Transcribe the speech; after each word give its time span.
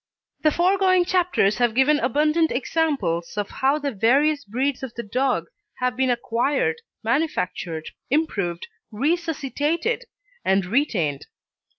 The 0.41 0.49
foregoing 0.49 1.05
chapters 1.05 1.59
have 1.59 1.75
given 1.75 1.99
abundant 1.99 2.51
examples 2.51 3.35
of 3.37 3.51
how 3.51 3.77
the 3.77 3.91
various 3.91 4.43
breeds 4.45 4.81
of 4.81 4.95
the 4.95 5.03
dog 5.03 5.45
have 5.77 5.95
been 5.95 6.09
acquired, 6.09 6.81
manufactured, 7.03 7.91
improved, 8.09 8.65
resuscitated, 8.91 10.05
and 10.43 10.65
retained. 10.65 11.27